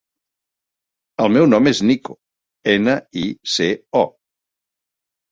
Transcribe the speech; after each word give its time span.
El 1.25 1.27
meu 1.33 1.43
nom 1.49 1.67
és 1.71 1.81
Nico: 1.89 2.15
ena, 2.73 2.95
i, 3.25 3.25
ce, 3.57 3.67
o. 4.01 4.03